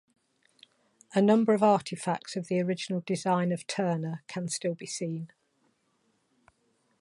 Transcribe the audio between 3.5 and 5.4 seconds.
of Turner can still be seen.